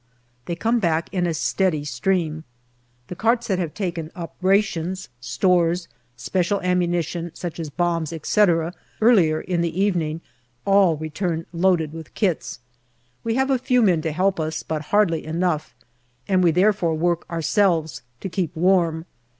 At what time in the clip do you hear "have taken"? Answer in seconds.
3.59-4.09